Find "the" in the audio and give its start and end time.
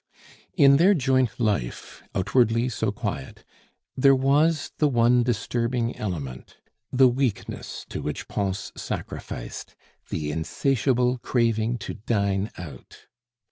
4.79-4.87, 6.91-7.07, 10.09-10.31